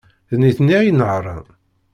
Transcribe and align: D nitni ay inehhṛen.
D 0.29 0.31
nitni 0.39 0.75
ay 0.79 0.89
inehhṛen. 0.91 1.43